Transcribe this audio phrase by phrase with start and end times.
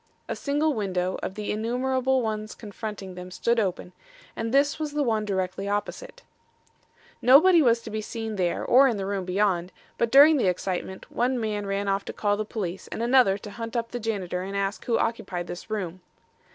[0.27, 3.91] A single window of the innumerable ones confronting them stood open,
[4.35, 6.23] and this was the one directly opposite.
[7.21, 11.11] "'Nobody was to be seen there or in the room beyond, but during the excitement,
[11.11, 14.41] one man ran off to call the police and another to hunt up the janitor
[14.41, 16.01] and ask who occupied this room.